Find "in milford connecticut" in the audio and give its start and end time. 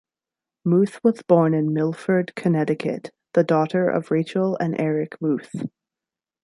1.53-3.11